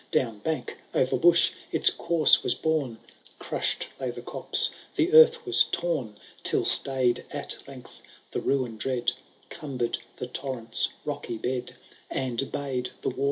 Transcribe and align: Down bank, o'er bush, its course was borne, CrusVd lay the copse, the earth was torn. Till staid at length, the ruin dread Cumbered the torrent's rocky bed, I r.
Down 0.09 0.39
bank, 0.39 0.79
o'er 0.95 1.15
bush, 1.15 1.51
its 1.71 1.91
course 1.91 2.41
was 2.41 2.55
borne, 2.55 2.97
CrusVd 3.39 3.85
lay 3.99 4.09
the 4.09 4.23
copse, 4.23 4.71
the 4.95 5.13
earth 5.13 5.45
was 5.45 5.63
torn. 5.65 6.17
Till 6.41 6.65
staid 6.65 7.23
at 7.29 7.59
length, 7.67 8.01
the 8.31 8.41
ruin 8.41 8.77
dread 8.77 9.11
Cumbered 9.49 9.99
the 10.15 10.25
torrent's 10.25 10.89
rocky 11.05 11.37
bed, 11.37 11.75
I 12.09 12.35
r. 12.35 13.13